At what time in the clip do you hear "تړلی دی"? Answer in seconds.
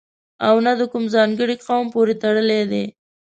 2.23-2.85